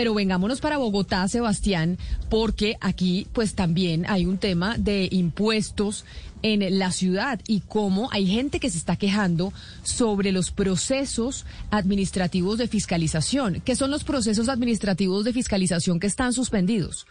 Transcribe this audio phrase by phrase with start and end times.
[0.00, 1.98] Pero vengámonos para Bogotá, Sebastián,
[2.30, 6.06] porque aquí pues también hay un tema de impuestos
[6.40, 9.52] en la ciudad y cómo hay gente que se está quejando
[9.82, 13.60] sobre los procesos administrativos de fiscalización.
[13.62, 17.06] ¿Qué son los procesos administrativos de fiscalización que están suspendidos?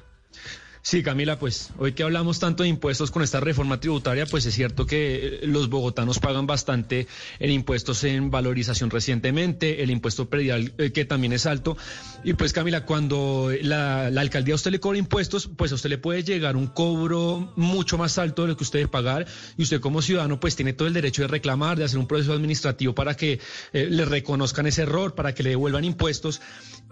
[0.82, 4.56] Sí, Camila, pues hoy que hablamos tanto de impuestos con esta reforma tributaria, pues es
[4.56, 7.06] cierto que eh, los bogotanos pagan bastante
[7.40, 11.76] en impuestos en valorización recientemente, el impuesto predial eh, que también es alto.
[12.24, 15.98] Y pues Camila, cuando la, alcaldía a usted le cobra impuestos, pues a usted le
[15.98, 19.82] puede llegar un cobro mucho más alto de lo que usted debe pagar y usted
[19.82, 23.16] como ciudadano pues tiene todo el derecho de reclamar, de hacer un proceso administrativo para
[23.16, 23.42] que
[23.74, 26.42] eh, le reconozcan ese error, para que le devuelvan impuestos.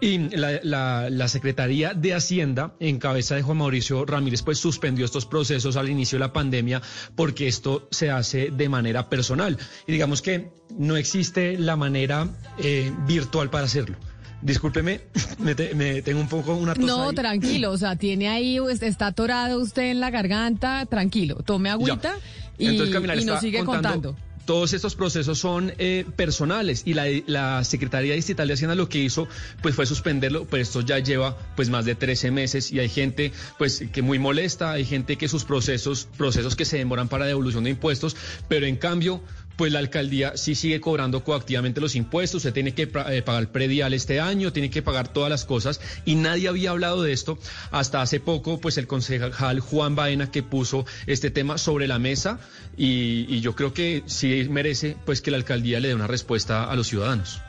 [0.00, 5.26] Y la, la Secretaría de Hacienda, en cabeza de Juan Mauricio, Ramírez pues suspendió estos
[5.26, 6.80] procesos al inicio de la pandemia
[7.16, 9.58] porque esto se hace de manera personal.
[9.86, 13.96] Y digamos que no existe la manera eh, virtual para hacerlo.
[14.40, 15.00] Discúlpeme,
[15.38, 15.54] me,
[16.02, 19.98] tengo un poco una tos No, tranquilo, o sea, tiene ahí, está atorado usted en
[19.98, 22.14] la garganta, tranquilo, tome agüita
[22.56, 22.78] y,
[23.24, 24.14] nos sigue contando
[24.48, 29.28] todos estos procesos son eh, personales y la, Secretaría Distrital de Hacienda lo que hizo
[29.60, 33.30] pues fue suspenderlo, pues esto ya lleva pues más de 13 meses y hay gente
[33.58, 37.64] pues que muy molesta, hay gente que sus procesos, procesos que se demoran para devolución
[37.64, 38.16] de impuestos,
[38.48, 39.20] pero en cambio
[39.58, 43.92] pues la alcaldía sí sigue cobrando coactivamente los impuestos, usted tiene que eh, pagar predial
[43.92, 47.38] este año, tiene que pagar todas las cosas y nadie había hablado de esto
[47.72, 52.38] hasta hace poco, pues el concejal Juan Baena que puso este tema sobre la mesa
[52.76, 56.70] y, y yo creo que sí merece pues que la alcaldía le dé una respuesta
[56.70, 57.40] a los ciudadanos.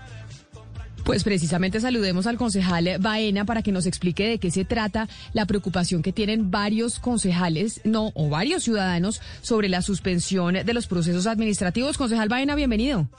[1.09, 5.47] Pues precisamente saludemos al concejal Baena para que nos explique de qué se trata la
[5.47, 11.25] preocupación que tienen varios concejales, no, o varios ciudadanos sobre la suspensión de los procesos
[11.25, 11.97] administrativos.
[11.97, 13.09] Concejal Baena, bienvenido.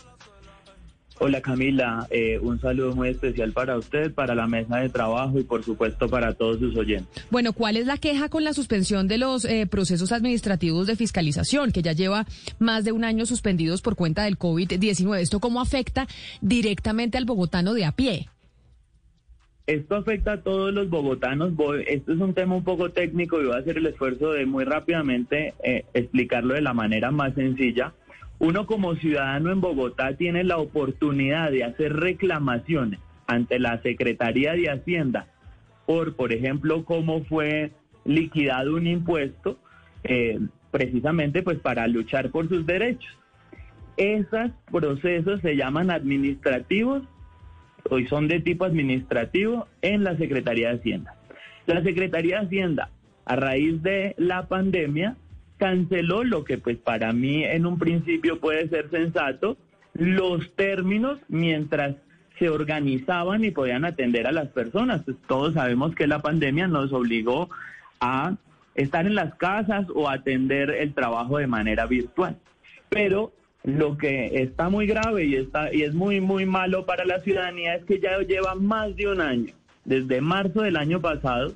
[1.23, 5.45] Hola Camila, eh, un saludo muy especial para usted, para la mesa de trabajo y
[5.45, 7.27] por supuesto para todos sus oyentes.
[7.31, 11.73] Bueno, ¿cuál es la queja con la suspensión de los eh, procesos administrativos de fiscalización,
[11.73, 12.25] que ya lleva
[12.59, 15.19] más de un año suspendidos por cuenta del COVID-19?
[15.19, 16.07] ¿Esto cómo afecta
[16.41, 18.31] directamente al bogotano de a pie?
[19.67, 21.53] Esto afecta a todos los bogotanos.
[21.87, 24.65] Esto es un tema un poco técnico y voy a hacer el esfuerzo de muy
[24.65, 27.93] rápidamente eh, explicarlo de la manera más sencilla.
[28.41, 34.71] Uno como ciudadano en Bogotá tiene la oportunidad de hacer reclamaciones ante la Secretaría de
[34.71, 35.27] Hacienda
[35.91, 37.73] por, por ejemplo, cómo fue
[38.05, 39.59] liquidado un impuesto,
[40.05, 40.39] eh,
[40.71, 43.13] precisamente pues para luchar por sus derechos.
[43.97, 47.03] Esos procesos se llaman administrativos,
[47.91, 51.17] hoy son de tipo administrativo en la Secretaría de Hacienda.
[51.67, 52.91] La Secretaría de Hacienda,
[53.25, 55.17] a raíz de la pandemia,
[55.61, 59.59] canceló lo que pues para mí en un principio puede ser sensato,
[59.93, 61.97] los términos mientras
[62.39, 65.03] se organizaban y podían atender a las personas.
[65.05, 67.51] Pues todos sabemos que la pandemia nos obligó
[68.01, 68.37] a
[68.75, 72.39] estar en las casas o atender el trabajo de manera virtual.
[72.89, 73.33] Pero
[73.63, 77.75] lo que está muy grave y, está, y es muy, muy malo para la ciudadanía
[77.75, 79.53] es que ya lleva más de un año,
[79.85, 81.53] desde marzo del año pasado,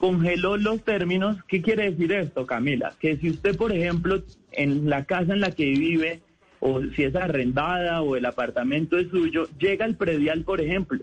[0.00, 1.36] congeló los términos.
[1.46, 2.94] ¿Qué quiere decir esto, Camila?
[2.98, 6.20] Que si usted, por ejemplo, en la casa en la que vive,
[6.58, 11.00] o si es arrendada o el apartamento es suyo, llega el predial, por ejemplo,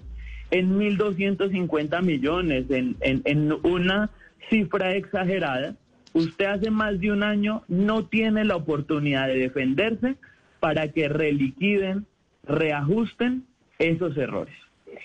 [0.50, 4.10] en 1.250 millones, en, en una
[4.50, 5.76] cifra exagerada,
[6.14, 10.16] usted hace más de un año no tiene la oportunidad de defenderse
[10.60, 12.08] para que reliquiden,
[12.44, 13.44] reajusten
[13.78, 14.56] esos errores.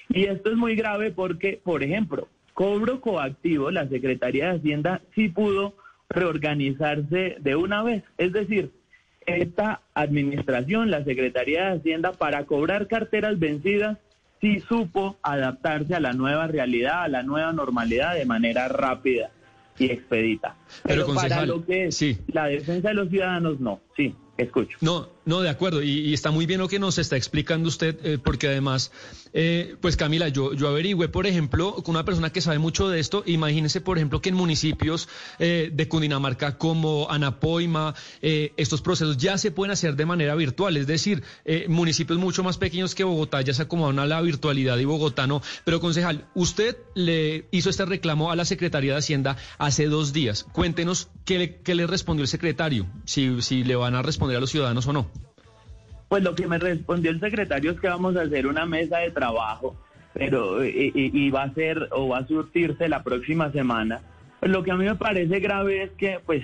[0.08, 5.28] Y esto es muy grave porque, por ejemplo, cobro coactivo, la Secretaría de Hacienda sí
[5.28, 5.74] pudo
[6.08, 8.02] reorganizarse de una vez.
[8.18, 8.70] Es decir,
[9.26, 13.98] esta administración, la Secretaría de Hacienda, para cobrar carteras vencidas,
[14.40, 19.30] sí supo adaptarse a la nueva realidad, a la nueva normalidad de manera rápida
[19.78, 20.56] y expedita.
[20.82, 23.80] Pero, para lo que es la defensa de los ciudadanos, no.
[23.96, 24.76] Sí, escucho.
[24.80, 28.18] No, no, de acuerdo, y, está muy bien lo que nos está explicando usted, eh,
[28.18, 28.90] porque además,
[29.32, 32.98] eh, pues Camila, yo, yo averigüé, por ejemplo, con una persona que sabe mucho de
[32.98, 35.08] esto, imagínese, por ejemplo, que en municipios
[35.38, 40.86] eh, de Cundinamarca como Anapoima, estos procesos ya se pueden hacer de manera virtual, es
[40.86, 41.22] decir,
[41.68, 45.42] municipios mucho más pequeños que Bogotá ya se acomodan a la virtualidad y Bogotá no.
[45.64, 50.44] Pero, concejal, usted le hizo este reclamo a la Secretaría de Hacienda hace dos días.
[50.52, 54.40] Cuéntenos qué le, qué le respondió el secretario, si, si le van a responder a
[54.40, 55.12] los ciudadanos o no.
[56.12, 59.10] Pues lo que me respondió el secretario es que vamos a hacer una mesa de
[59.12, 59.74] trabajo,
[60.12, 64.02] pero y, va a ser o va a surtirse la próxima semana.
[64.38, 66.42] Pues lo que a mí me parece grave es que, pues,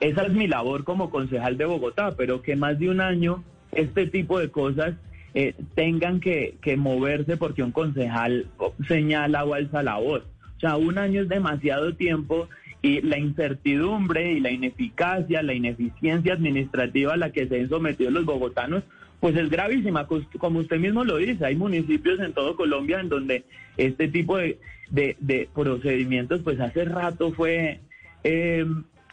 [0.00, 4.08] esa es mi labor como concejal de Bogotá, pero que más de un año este
[4.08, 4.94] tipo de cosas
[5.34, 8.48] eh, tengan que, que moverse porque un concejal
[8.88, 10.24] señala o alza la voz.
[10.56, 12.48] O sea, un año es demasiado tiempo
[12.82, 18.10] y la incertidumbre y la ineficacia, la ineficiencia administrativa a la que se han sometido
[18.10, 18.82] los bogotanos,
[19.20, 20.06] pues es gravísima.
[20.38, 23.44] Como usted mismo lo dice, hay municipios en todo Colombia en donde
[23.76, 24.58] este tipo de,
[24.90, 27.80] de, procedimientos, pues hace rato fue
[28.24, 28.66] eh,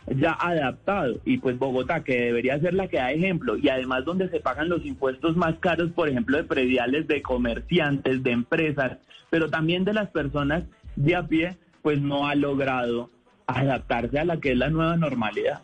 [0.07, 1.19] ya adaptado.
[1.25, 4.69] Y pues Bogotá, que debería ser la que da ejemplo, y además donde se pagan
[4.69, 8.97] los impuestos más caros, por ejemplo, de prediales de comerciantes, de empresas,
[9.29, 10.63] pero también de las personas
[10.95, 13.09] de a pie, pues no ha logrado
[13.47, 15.61] adaptarse a la que es la nueva normalidad.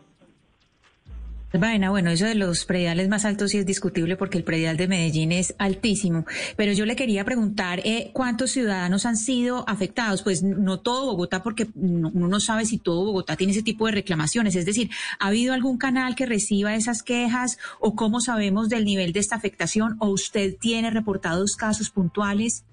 [1.52, 5.32] Bueno, eso de los prediales más altos sí es discutible porque el predial de Medellín
[5.32, 6.24] es altísimo.
[6.56, 10.22] Pero yo le quería preguntar eh, cuántos ciudadanos han sido afectados.
[10.22, 13.92] Pues no todo Bogotá, porque uno no sabe si todo Bogotá tiene ese tipo de
[13.92, 14.54] reclamaciones.
[14.54, 19.12] Es decir, ¿ha habido algún canal que reciba esas quejas o cómo sabemos del nivel
[19.12, 19.96] de esta afectación?
[19.98, 22.64] ¿O usted tiene reportados casos puntuales?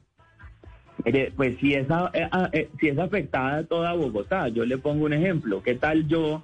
[1.36, 5.64] pues si es, eh, eh, si es afectada toda Bogotá, yo le pongo un ejemplo.
[5.64, 6.44] ¿Qué tal yo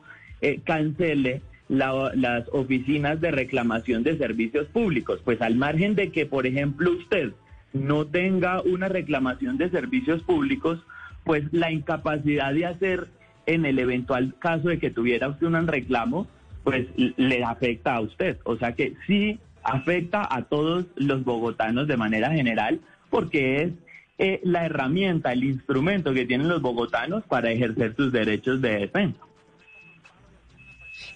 [0.65, 1.41] cancele?
[1.69, 5.21] Las oficinas de reclamación de servicios públicos.
[5.23, 7.33] Pues al margen de que, por ejemplo, usted
[7.73, 10.79] no tenga una reclamación de servicios públicos,
[11.23, 13.07] pues la incapacidad de hacer
[13.45, 16.27] en el eventual caso de que tuviera usted un reclamo,
[16.63, 18.37] pues le afecta a usted.
[18.43, 22.79] O sea que sí afecta a todos los bogotanos de manera general,
[23.09, 23.71] porque es
[24.17, 29.19] eh, la herramienta, el instrumento que tienen los bogotanos para ejercer sus derechos de defensa.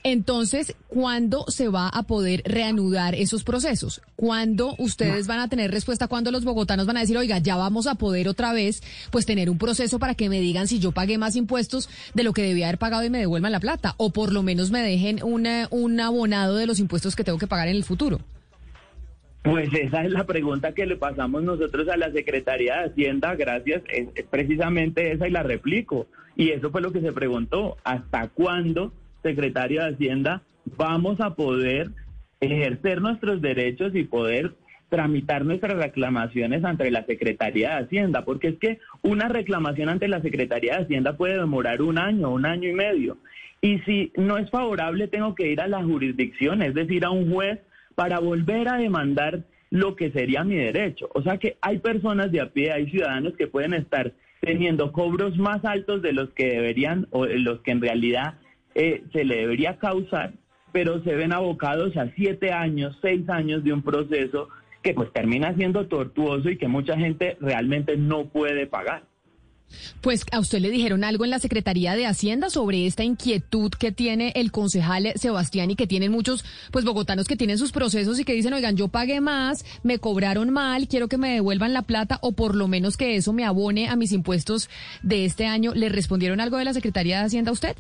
[0.04, 4.02] Entonces, ¿cuándo se va a poder reanudar esos procesos?
[4.16, 6.08] ¿Cuándo ustedes van a tener respuesta?
[6.08, 9.50] ¿Cuándo los bogotanos van a decir, oiga, ya vamos a poder otra vez, pues tener
[9.50, 12.68] un proceso para que me digan si yo pagué más impuestos de lo que debía
[12.68, 13.96] haber pagado y me devuelvan la plata?
[13.98, 17.48] O por lo menos me dejen una, un abonado de los impuestos que tengo que
[17.48, 18.20] pagar en el futuro.
[19.44, 23.82] Pues esa es la pregunta que le pasamos nosotros a la Secretaría de Hacienda, gracias,
[23.88, 26.08] es, es precisamente esa y la replico.
[26.36, 28.92] Y eso fue lo que se preguntó, ¿hasta cuándo?
[29.28, 30.42] Secretario de Hacienda,
[30.78, 31.90] vamos a poder
[32.40, 34.54] ejercer nuestros derechos y poder
[34.90, 40.22] tramitar nuestras reclamaciones ante la Secretaría de Hacienda, porque es que una reclamación ante la
[40.22, 43.18] Secretaría de Hacienda puede demorar un año, un año y medio.
[43.62, 47.32] Y si no es favorable, tengo que ir a la jurisdicción, es decir, a un
[47.32, 47.60] juez,
[47.96, 51.10] para volver a demandar lo que sería mi derecho.
[51.14, 55.38] O sea que hay personas de a pie, hay ciudadanos que pueden estar teniendo cobros
[55.38, 58.36] más altos de los que deberían o los que en realidad
[58.78, 60.34] eh, se le debería causar,
[60.72, 64.50] pero se ven abocados a siete años, seis años de un proceso
[64.84, 69.04] que pues termina siendo tortuoso y que mucha gente realmente no puede pagar.
[70.02, 73.92] Pues a usted le dijeron algo en la Secretaría de Hacienda sobre esta inquietud que
[73.92, 78.26] tiene el concejal Sebastián y que tienen muchos pues bogotanos que tienen sus procesos y
[78.26, 82.20] que dicen, "Oigan, yo pagué más, me cobraron mal, quiero que me devuelvan la plata
[82.22, 84.70] o por lo menos que eso me abone a mis impuestos
[85.02, 87.76] de este año." ¿Le respondieron algo de la Secretaría de Hacienda a usted?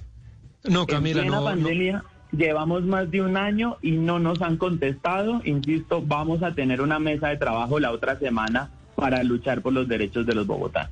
[0.70, 5.42] No, Camila, en plena pandemia llevamos más de un año y no nos han contestado.
[5.46, 9.88] Insisto, vamos a tener una mesa de trabajo la otra semana para luchar por los
[9.88, 10.92] derechos de los bogotanos.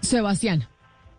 [0.00, 0.66] Sebastián,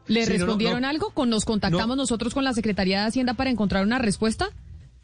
[0.08, 1.12] ¿le respondieron algo?
[1.12, 4.50] ¿Con nos contactamos nosotros con la Secretaría de Hacienda para encontrar una respuesta?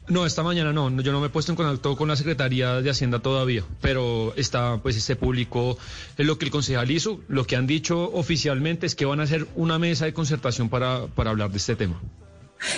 [0.10, 2.90] No, esta mañana no, yo no me he puesto en contacto con la Secretaría de
[2.90, 5.78] Hacienda todavía, pero está, pues se publicó
[6.18, 9.48] lo que el concejal hizo, lo que han dicho oficialmente es que van a hacer
[9.56, 12.02] una mesa de concertación para, para hablar de este tema.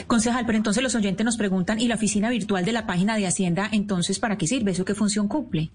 [0.05, 3.25] Concejal, pero entonces los oyentes nos preguntan, ¿y la oficina virtual de la página de
[3.25, 4.71] Hacienda, entonces para qué sirve?
[4.71, 5.71] ¿Eso qué función cumple?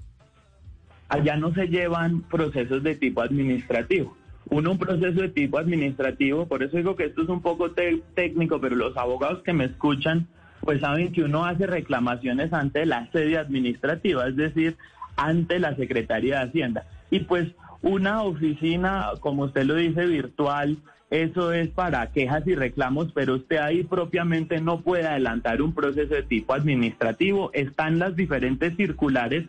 [1.09, 4.17] Allá no se llevan procesos de tipo administrativo.
[4.49, 8.61] Uno, un proceso de tipo administrativo, por eso digo que esto es un poco técnico,
[8.61, 10.29] pero los abogados que me escuchan
[10.61, 14.77] pues saben que uno hace reclamaciones ante la sede administrativa, es decir,
[15.17, 16.85] ante la Secretaría de Hacienda.
[17.11, 17.49] Y pues
[17.83, 20.79] una oficina, como usted lo dice, virtual,
[21.11, 26.15] eso es para quejas y reclamos, pero usted ahí propiamente no puede adelantar un proceso
[26.15, 27.51] de tipo administrativo.
[27.53, 29.47] Están las diferentes circulares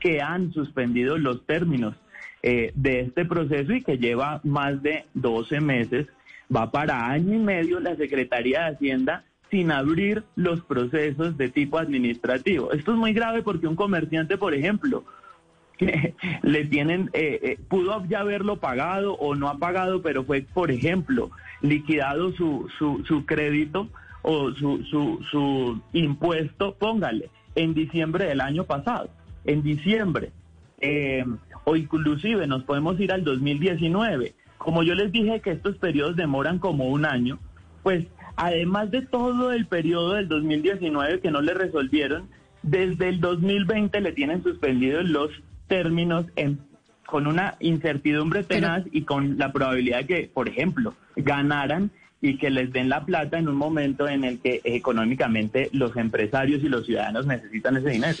[0.00, 1.94] que han suspendido los términos
[2.42, 6.06] eh, de este proceso y que lleva más de 12 meses.
[6.54, 11.78] Va para año y medio la Secretaría de Hacienda sin abrir los procesos de tipo
[11.78, 12.72] administrativo.
[12.72, 15.04] Esto es muy grave porque un comerciante, por ejemplo,
[15.78, 20.42] que le tienen, eh, eh, pudo ya haberlo pagado o no ha pagado, pero fue,
[20.42, 21.30] por ejemplo,
[21.62, 23.88] liquidado su, su, su crédito
[24.22, 29.08] o su, su, su impuesto, póngale, en diciembre del año pasado,
[29.44, 30.32] en diciembre,
[30.80, 31.24] eh,
[31.64, 34.34] o inclusive nos podemos ir al 2019.
[34.58, 37.38] Como yo les dije que estos periodos demoran como un año,
[37.82, 38.06] pues
[38.38, 42.28] además de todo el periodo del 2019 que no le resolvieron,
[42.62, 45.30] desde el 2020 le tienen suspendidos los
[45.66, 46.60] términos en,
[47.04, 51.90] con una incertidumbre tenaz y con la probabilidad de que, por ejemplo, ganaran
[52.20, 56.62] y que les den la plata en un momento en el que económicamente los empresarios
[56.62, 58.18] y los ciudadanos necesitan ese dinero.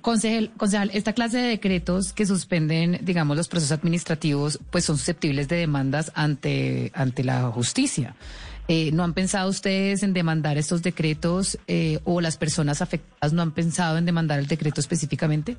[0.00, 5.46] Concejal, concejal, esta clase de decretos que suspenden, digamos, los procesos administrativos, pues son susceptibles
[5.46, 8.16] de demandas ante, ante la justicia.
[8.68, 13.42] Eh, ¿No han pensado ustedes en demandar estos decretos eh, o las personas afectadas no
[13.42, 15.56] han pensado en demandar el decreto específicamente?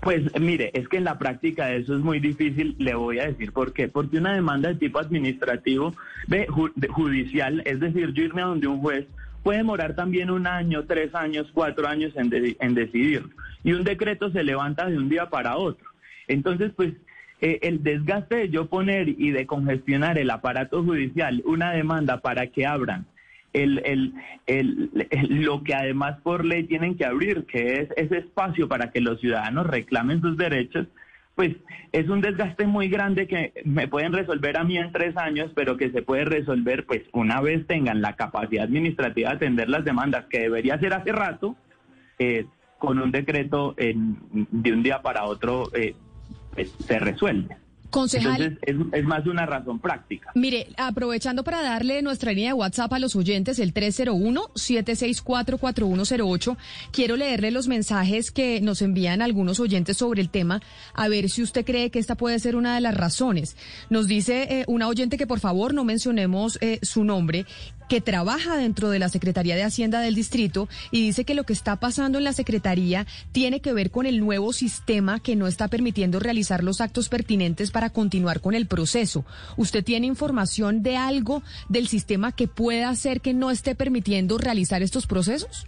[0.00, 3.52] Pues mire, es que en la práctica eso es muy difícil, le voy a decir
[3.52, 3.88] por qué.
[3.88, 5.94] Porque una demanda de tipo administrativo,
[6.28, 6.46] de,
[6.88, 9.06] judicial, es decir, yo irme a donde un juez,
[9.42, 12.30] puede demorar también un año, tres años, cuatro años en,
[12.60, 13.24] en decidir.
[13.64, 15.86] Y un decreto se levanta de un día para otro.
[16.28, 16.92] Entonces, pues
[17.40, 22.46] eh, el desgaste de yo poner y de congestionar el aparato judicial, una demanda para
[22.48, 23.06] que abran
[23.54, 24.12] el, el,
[24.46, 24.90] el,
[25.42, 29.20] lo que además por ley tienen que abrir, que es ese espacio para que los
[29.20, 30.86] ciudadanos reclamen sus derechos,
[31.34, 31.56] pues
[31.92, 35.76] es un desgaste muy grande que me pueden resolver a mí en tres años, pero
[35.76, 40.26] que se puede resolver pues una vez tengan la capacidad administrativa de atender las demandas,
[40.26, 41.56] que debería ser hace rato,
[42.18, 42.46] eh,
[42.78, 45.94] con un decreto de un día para otro eh,
[46.54, 47.56] pues, se resuelve.
[47.94, 48.42] Concejal.
[48.42, 50.32] Entonces, es, más de una razón práctica.
[50.34, 56.56] Mire, aprovechando para darle nuestra línea de WhatsApp a los oyentes, el 301-764-4108,
[56.90, 60.60] quiero leerle los mensajes que nos envían algunos oyentes sobre el tema,
[60.92, 63.56] a ver si usted cree que esta puede ser una de las razones.
[63.90, 67.46] Nos dice eh, una oyente que por favor no mencionemos eh, su nombre
[67.88, 71.52] que trabaja dentro de la Secretaría de Hacienda del Distrito y dice que lo que
[71.52, 75.68] está pasando en la Secretaría tiene que ver con el nuevo sistema que no está
[75.68, 79.24] permitiendo realizar los actos pertinentes para continuar con el proceso.
[79.56, 84.82] ¿Usted tiene información de algo del sistema que pueda hacer que no esté permitiendo realizar
[84.82, 85.66] estos procesos?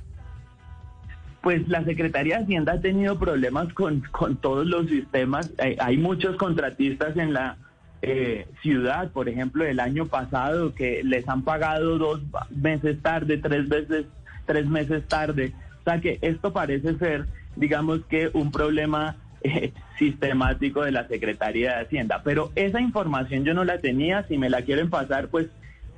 [1.42, 5.52] Pues la Secretaría de Hacienda ha tenido problemas con, con todos los sistemas.
[5.58, 7.56] Hay, hay muchos contratistas en la
[8.02, 13.68] eh, ciudad, por ejemplo, el año pasado, que les han pagado dos meses tarde, tres
[13.68, 14.06] veces,
[14.44, 15.52] tres meses tarde.
[15.80, 17.26] O sea que esto parece ser,
[17.56, 22.22] digamos que, un problema eh, sistemático de la Secretaría de Hacienda.
[22.24, 25.48] Pero esa información yo no la tenía, si me la quieren pasar, pues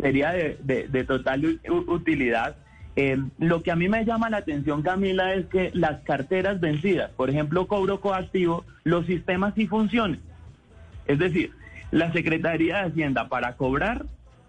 [0.01, 2.57] sería de, total utilidad.
[2.97, 7.11] Eh, lo que a mí me llama la atención, Camila, es que las carteras vencidas,
[7.13, 10.21] por ejemplo, cobro coactivo, los sistemas sí funcionan.
[11.07, 11.53] Es decir,
[11.91, 14.07] la Secretaría de Hacienda para cobrar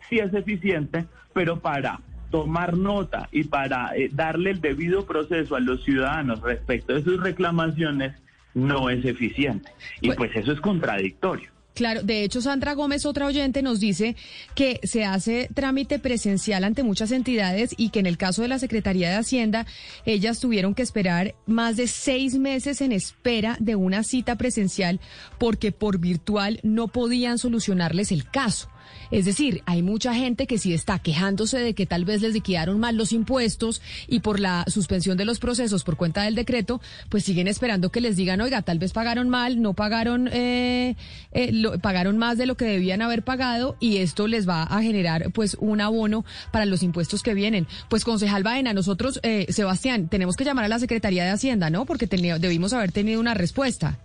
[0.10, 2.00] sí es eficiente, pero para
[2.32, 7.22] tomar nota y para eh, darle el debido proceso a los ciudadanos respecto de sus
[7.22, 8.16] reclamaciones
[8.54, 9.72] no es eficiente.
[10.02, 11.50] Y pues, pues eso es contradictorio.
[11.80, 14.18] Claro, de hecho Sandra Gómez, otra oyente, nos dice
[14.54, 18.60] que se hace trámite presencial ante muchas entidades y que en el caso de la
[18.60, 19.66] Secretaría de Hacienda,
[20.06, 25.00] ellas tuvieron que esperar más de seis meses en espera de una cita presencial
[25.38, 28.70] porque por virtual no podían solucionarles el caso.
[29.12, 32.80] Es decir, hay mucha gente que sí está quejándose de que tal vez les liquidaron
[32.80, 37.24] mal los impuestos y por la suspensión de los procesos por cuenta del decreto, pues
[37.24, 40.96] siguen esperando que les digan, oiga, tal vez pagaron mal, no pagaron, eh,
[41.32, 45.32] eh pagaron más de lo que debían haber pagado y esto les va a generar
[45.32, 47.68] pues un abono para los impuestos que vienen.
[47.90, 51.86] Pues concejal Baena, nosotros, eh, Sebastián, tenemos que llamar a la Secretaría de Hacienda, ¿no?
[51.86, 54.00] Porque debimos haber tenido una respuesta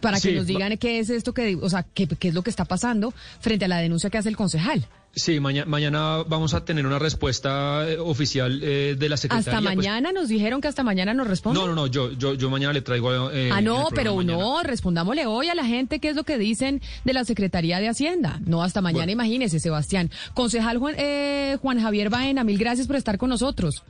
[0.00, 2.50] para que nos digan qué es esto que, o sea, qué, qué, es lo que
[2.50, 4.86] está pasando frente a la denuncia que hace el concejal.
[5.16, 9.50] Sí, mañana vamos a tener una respuesta eh, oficial eh, de la Secretaría.
[9.50, 10.12] ¿Hasta pues mañana?
[10.12, 11.62] ¿Nos dijeron que hasta mañana nos responden?
[11.62, 13.30] No, no, no, yo, yo, yo mañana le traigo...
[13.30, 16.82] Eh, ah, no, pero no, respondámosle hoy a la gente qué es lo que dicen
[17.06, 18.40] de la Secretaría de Hacienda.
[18.44, 20.10] No, hasta mañana, imagínese, Sebastián.
[20.34, 23.84] Concejal Juan, eh, Juan Javier Baena, mil gracias por estar con nosotros.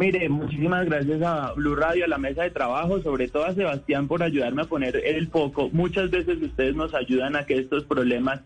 [0.00, 4.08] Mire, muchísimas gracias a Blue Radio, a la mesa de trabajo, sobre todo a Sebastián
[4.08, 5.68] por ayudarme a poner el foco.
[5.74, 8.40] Muchas veces ustedes nos ayudan a que estos problemas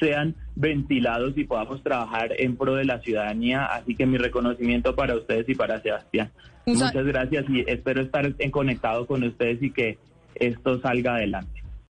[0.00, 3.66] sean ventilados y podamos trabajar en pro de la ciudadanía.
[3.66, 6.32] Así que mi reconocimiento para ustedes y para Sebastián.
[6.66, 9.98] Muchas gracias y espero estar en conectado con ustedes y que
[10.34, 11.62] esto salga adelante.